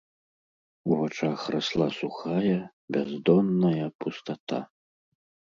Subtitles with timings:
[0.91, 2.57] У вачах расла сухая,
[2.97, 4.59] бяздонная пустата.